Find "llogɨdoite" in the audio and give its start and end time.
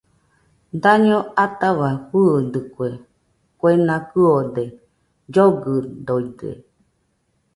5.31-6.49